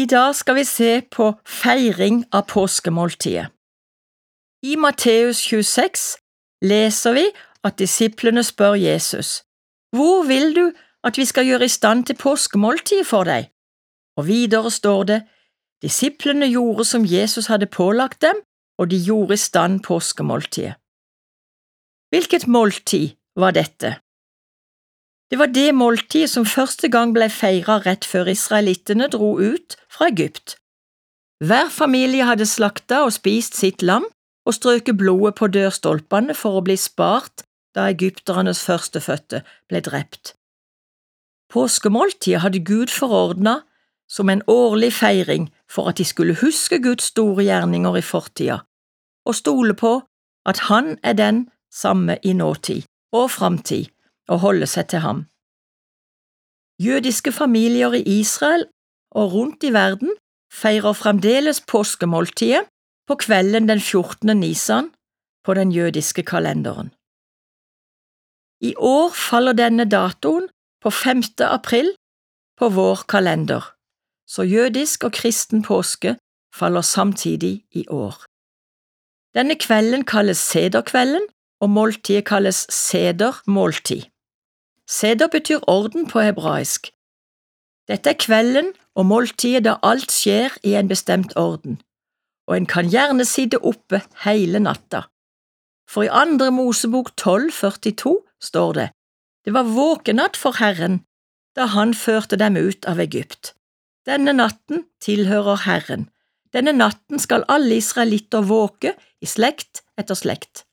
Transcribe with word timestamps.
I 0.00 0.06
dag 0.06 0.34
skal 0.34 0.54
vi 0.54 0.64
se 0.64 1.00
på 1.12 1.26
feiring 1.44 2.22
av 2.32 2.46
påskemåltidet. 2.48 3.50
I 4.62 4.76
Matteus 4.76 5.42
26 5.44 6.04
leser 6.64 7.16
vi 7.18 7.24
at 7.64 7.76
disiplene 7.78 8.44
spør 8.44 8.78
Jesus, 8.80 9.42
Hvor 9.92 10.22
vil 10.28 10.54
du 10.56 10.72
at 11.04 11.18
vi 11.18 11.24
skal 11.24 11.44
gjøre 11.44 11.68
i 11.68 11.74
stand 11.76 12.06
til 12.06 12.16
påskemåltidet 12.16 13.06
for 13.06 13.28
deg? 13.28 13.50
Og 14.16 14.26
videre 14.26 14.70
står 14.70 15.02
det, 15.04 15.20
Disiplene 15.82 16.48
gjorde 16.48 16.84
som 16.84 17.04
Jesus 17.04 17.46
hadde 17.52 17.66
pålagt 17.66 18.22
dem, 18.22 18.40
og 18.78 18.90
de 18.90 18.96
gjorde 19.04 19.34
i 19.34 19.44
stand 19.48 19.82
påskemåltidet. 19.84 20.74
Hvilket 22.12 22.48
måltid 22.48 23.16
var 23.36 23.52
dette? 23.52 23.96
Det 25.30 25.38
var 25.38 25.46
det 25.46 25.74
måltidet 25.74 26.30
som 26.30 26.46
første 26.46 26.88
gang 26.90 27.12
ble 27.14 27.28
feiret 27.30 27.86
rett 27.86 28.06
før 28.06 28.32
israelittene 28.32 29.06
dro 29.12 29.36
ut 29.38 29.76
fra 29.92 30.08
Egypt. 30.10 30.56
Hver 31.40 31.70
familie 31.70 32.26
hadde 32.26 32.46
slakta 32.46 33.04
og 33.06 33.14
spist 33.14 33.54
sitt 33.56 33.82
lam 33.82 34.04
og 34.46 34.56
strøket 34.56 34.98
blodet 34.98 35.36
på 35.38 35.48
dørstolpene 35.54 36.34
for 36.34 36.58
å 36.58 36.64
bli 36.66 36.76
spart 36.76 37.44
da 37.76 37.86
egypternes 37.92 38.64
førstefødte 38.66 39.44
ble 39.70 39.80
drept. 39.86 40.34
Påskemåltidet 41.50 42.42
hadde 42.42 42.64
Gud 42.66 42.90
forordna 42.90 43.60
som 44.10 44.30
en 44.30 44.42
årlig 44.50 44.92
feiring 44.92 45.48
for 45.70 45.88
at 45.90 45.98
de 46.02 46.04
skulle 46.04 46.38
huske 46.42 46.80
Guds 46.82 47.12
store 47.14 47.46
gjerninger 47.46 47.96
i 47.98 48.02
fortida, 48.02 48.60
og 49.26 49.38
stole 49.38 49.74
på 49.74 50.00
at 50.46 50.66
Han 50.70 50.98
er 51.02 51.12
den 51.12 51.48
samme 51.70 52.18
i 52.22 52.32
nåtid 52.32 52.82
og 53.12 53.30
framtid, 53.30 53.86
og 54.30 54.42
holde 54.44 54.66
seg 54.70 54.88
til 54.92 55.02
ham. 55.06 55.24
Jødiske 56.80 57.32
familier 57.32 57.92
i 57.98 58.02
Israel 58.20 58.64
og 59.10 59.32
rundt 59.34 59.66
i 59.68 59.72
verden 59.74 60.12
feirer 60.52 60.94
fremdeles 60.96 61.60
påskemåltidet 61.72 62.64
på 63.08 63.14
kvelden 63.24 63.68
den 63.68 63.80
14. 63.80 64.36
nisan 64.40 64.90
på 65.44 65.54
den 65.54 65.72
jødiske 65.72 66.22
kalenderen. 66.22 66.94
I 68.60 68.74
år 68.76 69.10
faller 69.28 69.52
denne 69.52 69.84
datoen 69.84 70.48
på 70.82 70.90
5. 70.90 71.22
april 71.40 71.94
på 72.58 72.68
vår 72.68 73.04
kalender, 73.08 73.62
så 74.28 74.42
jødisk 74.42 75.04
og 75.04 75.12
kristen 75.12 75.62
påske 75.62 76.16
faller 76.54 76.80
samtidig 76.80 77.64
i 77.72 77.86
år. 77.88 78.14
Denne 79.34 79.54
kvelden 79.54 80.04
kalles 80.04 80.38
sederkvelden, 80.38 81.26
og 81.60 81.70
måltidet 81.70 82.24
kalles 82.26 82.66
sedermåltid. 82.72 84.09
Seder 84.90 85.28
betyr 85.28 85.60
orden 85.70 86.08
på 86.10 86.20
hebraisk. 86.20 86.90
Dette 87.86 88.10
er 88.10 88.18
kvelden 88.18 88.72
og 88.98 89.06
måltidet 89.06 89.64
da 89.66 89.76
alt 89.86 90.10
skjer 90.10 90.56
i 90.66 90.74
en 90.78 90.90
bestemt 90.90 91.36
orden, 91.38 91.78
og 92.50 92.56
en 92.56 92.66
kan 92.66 92.90
gjerne 92.90 93.26
sitte 93.26 93.60
oppe 93.62 94.02
hele 94.24 94.58
natta. 94.62 95.04
For 95.90 96.06
i 96.06 96.10
andre 96.10 96.50
Mosebok 96.54 97.12
12,42 97.20 98.16
står 98.42 98.72
det, 98.78 98.88
det 99.46 99.54
var 99.54 99.70
våkenatt 99.70 100.36
for 100.38 100.58
Herren 100.58 101.00
da 101.58 101.66
han 101.74 101.94
førte 101.94 102.38
dem 102.38 102.58
ut 102.58 102.86
av 102.86 103.00
Egypt. 103.02 103.54
Denne 104.06 104.34
natten 104.34 104.84
tilhører 105.02 105.64
Herren. 105.66 106.08
Denne 106.54 106.74
natten 106.74 107.18
skal 107.22 107.46
alle 107.48 107.78
israelitter 107.78 108.42
våke 108.46 108.94
i 109.22 109.26
slekt 109.26 109.82
etter 109.98 110.18
slekt. 110.18 110.64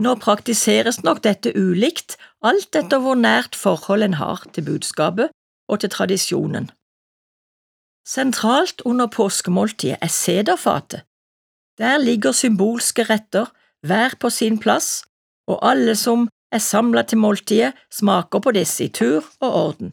Nå 0.00 0.14
praktiseres 0.16 1.02
nok 1.04 1.20
dette 1.26 1.52
ulikt, 1.52 2.16
alt 2.40 2.76
etter 2.76 3.02
hvor 3.04 3.18
nært 3.20 3.56
forhold 3.56 4.02
en 4.06 4.16
har 4.16 4.46
til 4.54 4.64
budskapet 4.64 5.28
og 5.68 5.82
til 5.82 5.92
tradisjonen. 5.92 6.70
Sentralt 8.08 8.80
under 8.88 9.06
påskemåltidet 9.12 9.98
er 10.00 10.08
sederfatet. 10.08 11.04
Der 11.78 11.98
ligger 11.98 12.32
symbolske 12.32 13.04
retter, 13.04 13.52
hver 13.86 14.16
på 14.20 14.30
sin 14.30 14.58
plass, 14.58 15.04
og 15.48 15.60
alle 15.62 15.94
som 15.96 16.28
er 16.52 16.58
samla 16.58 17.02
til 17.02 17.18
måltidet, 17.18 17.72
smaker 17.92 18.40
på 18.40 18.52
disse 18.56 18.84
i 18.84 18.88
tur 18.88 19.24
og 19.40 19.52
orden. 19.52 19.92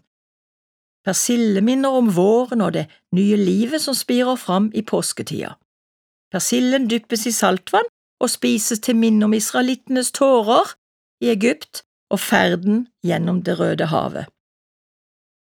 Persille 1.06 1.62
minner 1.62 1.90
om 2.00 2.10
våren 2.16 2.62
og 2.62 2.74
det 2.74 2.88
nye 3.16 3.36
livet 3.36 3.84
som 3.84 3.96
spirer 3.96 4.36
fram 4.36 4.72
i 4.76 4.82
påsketida. 4.82 5.54
Persillen 6.32 6.90
dyppes 6.92 7.28
i 7.28 7.32
saltvann 7.32 7.88
og 8.20 8.30
spises 8.30 8.80
til 8.80 8.98
minne 8.98 9.26
om 9.26 9.34
israelittenes 9.34 10.12
tårer 10.12 10.74
i 11.24 11.30
Egypt 11.34 11.84
og 12.10 12.20
ferden 12.20 12.88
gjennom 13.06 13.44
Det 13.44 13.60
røde 13.60 13.90
havet. 13.92 14.26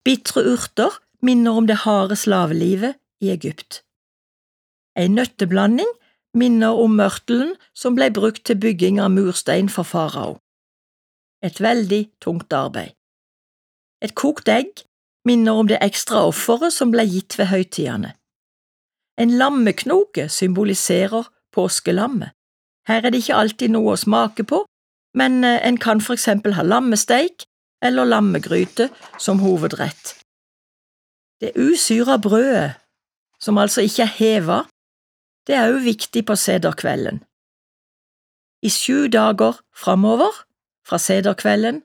Bitre 0.06 0.44
urter 0.54 1.00
minner 1.22 1.52
om 1.52 1.68
det 1.68 1.84
harde 1.86 2.16
slavelivet 2.16 2.98
i 3.22 3.30
Egypt. 3.30 3.84
En 4.98 5.16
nøtteblanding 5.16 5.90
minner 6.34 6.78
om 6.84 6.96
mørtelen 6.98 7.54
som 7.76 7.96
ble 7.96 8.10
brukt 8.14 8.44
til 8.46 8.60
bygging 8.60 9.00
av 9.00 9.12
murstein 9.12 9.70
for 9.70 9.88
farao. 9.88 10.40
Et 11.44 11.62
veldig 11.62 12.04
tungt 12.22 12.54
arbeid. 12.54 12.96
Et 14.02 14.14
kokt 14.16 14.50
egg 14.50 14.86
minner 15.26 15.60
om 15.62 15.70
det 15.70 15.80
ekstra 15.82 16.26
offeret 16.28 16.74
som 16.74 16.92
ble 16.94 17.06
gitt 17.06 17.38
ved 17.38 17.52
høytidene. 17.54 18.14
En 19.22 19.38
lammeknoke 19.38 20.30
symboliserer 20.30 21.28
påskelammet. 21.54 22.32
Her 22.88 23.06
er 23.06 23.14
det 23.14 23.22
ikke 23.22 23.38
alltid 23.38 23.74
noe 23.74 23.94
å 23.94 24.00
smake 24.00 24.46
på, 24.48 24.64
men 25.18 25.44
eh, 25.44 25.60
en 25.68 25.78
kan 25.78 26.02
for 26.02 26.18
eksempel 26.18 26.56
ha 26.58 26.66
lammesteik 26.66 27.46
eller 27.84 28.10
lammegryte 28.10 28.90
som 29.20 29.42
hovedrett. 29.42 30.16
Det 31.42 31.54
usyra 31.56 32.18
brødet, 32.22 32.78
som 33.42 33.58
altså 33.58 33.82
ikke 33.82 34.06
er 34.06 34.16
heva, 34.18 34.60
det 35.48 35.58
er 35.58 35.74
òg 35.74 35.82
viktig 35.86 36.26
på 36.26 36.38
sederkvelden. 36.38 37.24
I 38.62 38.70
sju 38.70 39.08
dager 39.10 39.58
framover, 39.74 40.34
fra 40.86 40.98
sederkvelden, 41.02 41.82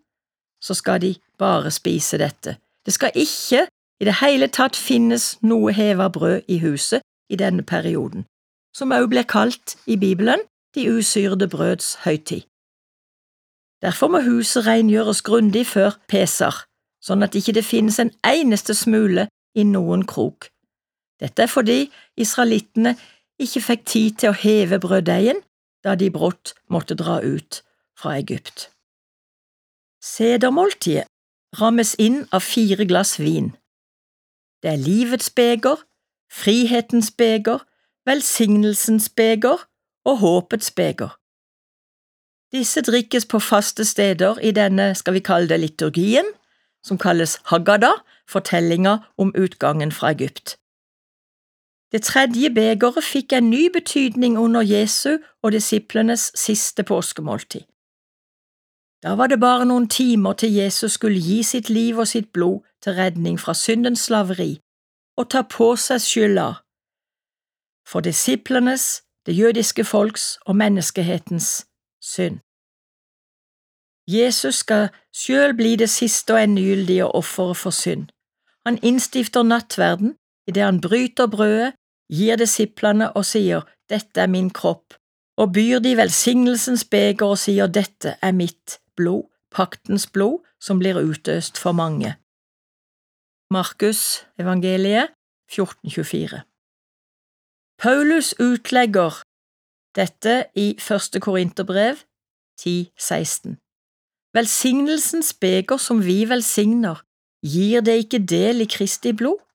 så 0.61 0.75
skal 0.75 1.01
de 1.01 1.15
bare 1.39 1.71
spise 1.71 2.19
dette. 2.21 2.57
Det 2.85 2.93
skal 2.93 3.17
ikke 3.17 3.67
i 4.01 4.05
det 4.05 4.19
hele 4.21 4.49
tatt 4.53 4.77
finnes 4.77 5.39
noe 5.41 5.73
heva 5.73 6.11
brød 6.13 6.45
i 6.53 6.59
huset 6.61 7.01
i 7.33 7.37
denne 7.41 7.65
perioden, 7.65 8.27
som 8.77 8.93
òg 8.93 9.09
blir 9.13 9.25
kalt 9.25 9.77
i 9.89 9.97
Bibelen 9.97 10.45
de 10.77 10.91
usyrede 10.93 11.49
brøds 11.49 11.95
høytid. 12.05 12.45
Derfor 13.83 14.09
må 14.09 14.21
huset 14.21 14.67
rengjøres 14.67 15.23
grundig 15.23 15.67
før 15.67 15.97
Pesar, 16.09 16.65
sånn 17.01 17.25
at 17.25 17.35
ikke 17.39 17.55
det 17.57 17.65
finnes 17.65 17.99
en 18.03 18.13
eneste 18.27 18.75
smule 18.77 19.27
i 19.57 19.65
noen 19.65 20.05
krok. 20.09 20.49
Dette 21.21 21.47
er 21.47 21.53
fordi 21.53 21.79
israelittene 22.21 22.97
ikke 23.41 23.63
fikk 23.69 23.85
tid 23.89 24.17
til 24.21 24.33
å 24.33 24.39
heve 24.41 24.81
brøddeigen 24.81 25.43
da 25.85 25.95
de 25.95 26.11
brått 26.13 26.55
måtte 26.73 26.97
dra 26.99 27.21
ut 27.25 27.63
fra 27.97 28.17
Egypt. 28.21 28.71
Sedermåltidet 30.03 31.07
rammes 31.61 31.95
inn 32.03 32.25
av 32.37 32.45
fire 32.45 32.85
glass 32.89 33.17
vin. 33.21 33.55
Det 34.63 34.73
er 34.73 34.83
livets 34.83 35.31
beger, 35.31 35.81
frihetens 36.33 37.11
beger, 37.11 37.65
velsignelsens 38.09 39.09
beger 39.09 39.65
og 40.07 40.21
håpets 40.23 40.71
beger. 40.71 41.17
Disse 42.55 42.81
drikkes 42.81 43.27
på 43.27 43.39
faste 43.43 43.85
steder 43.85 44.39
i 44.39 44.53
denne, 44.55 44.95
skal 44.95 45.17
vi 45.19 45.21
kalle 45.21 45.49
det 45.49 45.61
liturgien, 45.61 46.29
som 46.85 46.99
kalles 46.99 47.39
Haggadah, 47.51 47.99
fortellinga 48.31 48.99
om 49.19 49.35
utgangen 49.35 49.93
fra 49.93 50.11
Egypt. 50.15 50.57
Det 51.93 52.03
tredje 52.03 52.51
begeret 52.51 53.05
fikk 53.05 53.33
en 53.33 53.51
ny 53.51 53.69
betydning 53.73 54.39
under 54.39 54.63
Jesu 54.63 55.19
og 55.43 55.53
disiplenes 55.53 56.31
siste 56.35 56.83
påskemåltid. 56.83 57.67
Da 59.03 59.15
var 59.15 59.27
det 59.27 59.41
bare 59.41 59.67
noen 59.67 59.89
timer 59.89 60.33
til 60.33 60.55
Jesus 60.55 60.93
skulle 60.99 61.21
gi 61.21 61.43
sitt 61.43 61.71
liv 61.71 61.99
og 61.99 62.09
sitt 62.09 62.33
blod 62.33 62.63
til 62.83 62.97
redning 62.99 63.39
fra 63.41 63.55
syndens 63.55 64.07
slaveri 64.09 64.57
og 65.17 65.31
ta 65.31 65.43
på 65.43 65.75
seg 65.77 66.01
skylda 66.03 66.47
for 67.87 68.03
disiplenes, 68.03 69.06
det 69.27 69.39
jødiske 69.39 69.85
folks 69.85 70.39
og 70.47 70.57
menneskehetens 70.57 71.67
synd. 72.03 72.39
Jesus 74.09 74.55
skal 74.55 74.89
sjøl 75.15 75.55
bli 75.57 75.77
det 75.77 75.91
siste 75.91 76.35
og 76.35 76.43
endegyldige 76.43 77.07
offeret 77.07 77.57
for 77.57 77.71
synd. 77.71 78.07
Han 78.67 78.79
innstifter 78.83 79.43
nattverden 79.43 80.15
idet 80.49 80.65
han 80.65 80.81
bryter 80.81 81.27
brødet, 81.27 81.75
gir 82.13 82.37
disiplene 82.37 83.11
og 83.13 83.25
sier 83.27 83.67
Dette 83.91 84.21
er 84.21 84.31
min 84.31 84.51
kropp, 84.51 84.95
og 85.37 85.53
byr 85.53 85.79
de 85.79 85.97
velsignelsens 85.97 86.85
beger 86.85 87.27
og 87.27 87.39
sier 87.39 87.67
Dette 87.67 88.17
er 88.23 88.33
mitt 88.33 88.79
blod, 88.97 89.27
paktens 89.51 90.07
blod, 90.07 90.39
som 90.61 90.79
blir 90.79 90.99
utøst 91.03 91.59
for 91.59 91.73
mange. 91.73 92.15
Markus 93.51 94.27
evangeliet 94.39 95.15
1424 95.51 96.43
Paulus 97.79 98.35
utlegger 98.41 99.23
dette 99.97 100.47
i 100.55 100.77
første 100.81 101.21
Korinterbrev 101.21 101.97
10.16. 102.61 103.57
Velsignelsens 104.37 105.35
beger 105.35 105.77
som 105.77 106.05
vi 106.05 106.29
velsigner, 106.29 107.03
gir 107.45 107.81
det 107.81 107.97
ikke 108.05 108.19
del 108.19 108.61
i 108.61 108.69
Kristi 108.77 109.13
blod? 109.13 109.47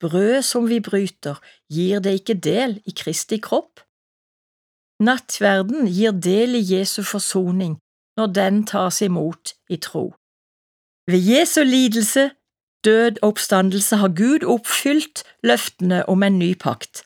brød 0.00 0.42
som 0.42 0.68
vi 0.68 0.80
bryter, 0.80 1.36
gir 1.72 2.00
det 2.00 2.12
ikke 2.20 2.34
del 2.34 2.80
i 2.86 2.92
Kristi 2.96 3.36
kropp? 3.36 3.80
Nattverden 5.00 5.88
gir 5.88 6.12
del 6.12 6.56
i 6.60 6.64
Jesu 6.72 7.02
forsoning 7.02 7.76
når 8.18 8.32
den 8.40 8.64
tas 8.66 9.00
imot 9.02 9.54
i 9.68 9.76
tro. 9.76 10.04
Ved 11.10 11.20
Jesu 11.32 11.62
lidelse, 11.64 12.30
død 12.84 13.20
og 13.22 13.28
oppstandelse 13.28 13.96
har 13.96 14.12
Gud 14.16 14.44
oppfylt 14.44 15.24
løftene 15.44 16.04
om 16.08 16.22
en 16.22 16.38
ny 16.38 16.52
pakt, 16.66 17.04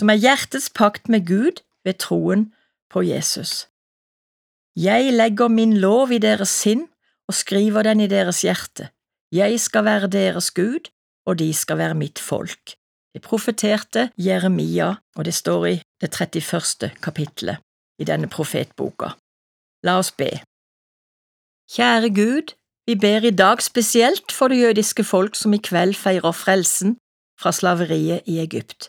som 0.00 0.08
er 0.08 0.16
hjertets 0.16 0.70
pakt 0.72 1.10
med 1.12 1.26
Gud 1.28 1.60
ved 1.84 2.00
troen 2.00 2.48
på 2.88 3.02
Jesus. 3.04 3.68
Jeg 4.76 5.12
legger 5.12 5.50
min 5.52 5.76
lov 5.76 6.12
i 6.14 6.20
deres 6.22 6.52
sinn 6.62 6.86
og 7.28 7.36
skriver 7.36 7.84
den 7.84 8.00
i 8.00 8.08
deres 8.08 8.40
hjerte. 8.46 8.88
Jeg 9.32 9.60
skal 9.60 9.84
være 9.84 10.08
deres 10.10 10.50
Gud, 10.50 10.88
og 11.28 11.38
de 11.38 11.52
skal 11.54 11.78
være 11.78 11.94
mitt 11.94 12.18
folk. 12.18 12.72
Det 13.14 13.22
profeterte 13.22 14.10
Jeremia, 14.16 14.94
og 15.16 15.24
det 15.24 15.34
står 15.34 15.66
i 15.66 15.74
det 16.00 16.10
31. 16.14 16.90
kapittelet 17.02 17.60
i 18.00 18.06
denne 18.08 18.30
profetboka. 18.30 19.12
La 19.84 19.98
oss 19.98 20.12
be. 20.12 20.30
Kjære 21.70 22.10
Gud, 22.14 22.54
vi 22.86 22.96
ber 22.96 23.26
i 23.26 23.34
dag 23.34 23.62
spesielt 23.62 24.32
for 24.32 24.48
det 24.48 24.62
jødiske 24.62 25.04
folk 25.04 25.36
som 25.36 25.52
i 25.54 25.60
kveld 25.60 25.94
feirer 25.94 26.32
frelsen 26.32 26.96
fra 27.40 27.52
slaveriet 27.52 28.26
i 28.26 28.40
Egypt. 28.40 28.88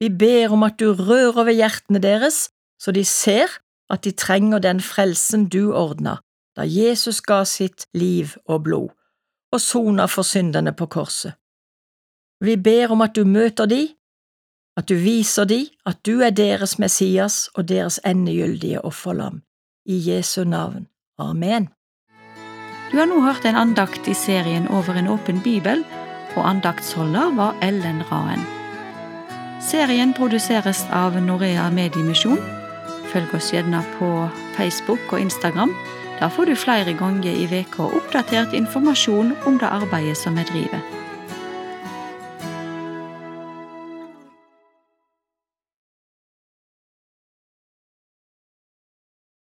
Vi 0.00 0.08
ber 0.08 0.54
om 0.54 0.62
at 0.62 0.78
du 0.80 0.92
rører 0.94 1.44
ved 1.44 1.58
hjertene 1.58 1.98
deres, 1.98 2.50
så 2.78 2.94
de 2.94 3.04
ser 3.04 3.58
at 3.90 4.04
de 4.04 4.10
trenger 4.10 4.58
den 4.58 4.80
frelsen 4.80 5.48
du 5.48 5.72
ordna 5.74 6.18
da 6.58 6.66
Jesus 6.66 7.20
ga 7.22 7.44
sitt 7.46 7.86
liv 7.94 8.34
og 8.50 8.64
blod 8.66 8.88
og 9.54 9.60
sona 9.62 10.08
for 10.10 10.26
synderne 10.26 10.74
på 10.74 10.88
korset. 10.90 11.38
Vi 12.44 12.56
ber 12.56 12.92
om 12.94 13.02
at 13.06 13.14
du 13.16 13.24
møter 13.24 13.70
de, 13.70 13.94
at 14.76 14.88
du 14.90 14.94
viser 14.98 15.46
de 15.46 15.60
at 15.86 16.02
du 16.06 16.18
er 16.20 16.34
deres 16.34 16.78
Messias 16.78 17.48
og 17.54 17.68
deres 17.70 18.00
endegyldige 18.06 18.84
offerlam. 18.84 19.42
I 19.86 19.96
Jesu 20.10 20.44
navn. 20.44 20.86
Amen. 21.18 21.70
Du 22.92 22.98
har 22.98 23.06
nå 23.06 23.22
hørt 23.22 23.46
en 23.46 23.56
andakt 23.56 24.08
i 24.08 24.14
serien 24.14 24.68
Over 24.68 24.98
en 24.98 25.08
åpen 25.08 25.42
bibel, 25.42 25.84
og 26.36 26.48
andaktsholder 26.48 27.34
var 27.34 27.58
Ellen 27.62 28.02
Raen. 28.12 28.57
Serien 29.60 30.12
produseres 30.14 30.84
av 30.94 31.16
Norea 31.22 31.66
Mediemisjon. 31.74 32.38
Følg 33.10 33.32
oss 33.34 33.50
gjerne 33.52 33.80
på 33.96 34.10
Facebook 34.56 35.10
og 35.10 35.20
Instagram. 35.20 35.74
Da 36.20 36.30
får 36.30 36.50
du 36.50 36.54
flere 36.58 36.94
ganger 36.98 37.34
i 37.34 37.48
veka 37.50 37.90
oppdatert 37.90 38.54
informasjon 38.54 39.34
om 39.46 39.58
det 39.58 39.70
arbeidet 39.80 40.18
som 40.18 40.38
vi 40.38 40.46
driver. 40.52 40.97